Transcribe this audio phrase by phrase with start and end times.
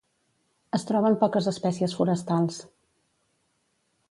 [0.77, 2.61] Es troben poques espècies forestals.